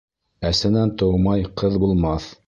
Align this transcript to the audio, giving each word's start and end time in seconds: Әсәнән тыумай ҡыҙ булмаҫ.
Әсәнән 0.49 0.93
тыумай 1.01 1.45
ҡыҙ 1.63 1.77
булмаҫ. 1.85 2.27